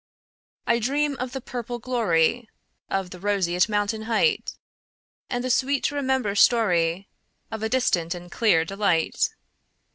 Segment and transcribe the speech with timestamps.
[0.65, 2.47] I dream of the purple gloryOf
[3.11, 4.55] the roseate mountain heightAnd
[5.43, 7.05] the sweet to remember storyOf
[7.51, 9.29] a distant and clear delight.